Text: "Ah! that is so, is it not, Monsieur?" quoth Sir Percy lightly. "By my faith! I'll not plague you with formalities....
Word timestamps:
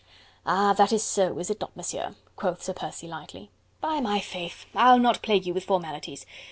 "Ah! 0.47 0.73
that 0.73 0.91
is 0.91 1.03
so, 1.03 1.37
is 1.37 1.51
it 1.51 1.61
not, 1.61 1.77
Monsieur?" 1.77 2.15
quoth 2.35 2.63
Sir 2.63 2.73
Percy 2.73 3.07
lightly. 3.07 3.51
"By 3.81 3.99
my 4.01 4.19
faith! 4.19 4.65
I'll 4.73 4.97
not 4.97 5.21
plague 5.21 5.45
you 5.45 5.53
with 5.53 5.65
formalities.... 5.65 6.25